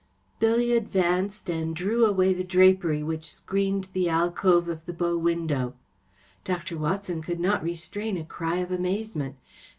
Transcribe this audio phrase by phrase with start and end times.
[0.01, 5.15] ‚ÄĚ Billy advanced and drew away the drapery which screened the alcove of the bow
[5.15, 5.75] window.
[6.43, 6.75] Dr.
[6.75, 9.35] Watson could not restrain a cry of amazement.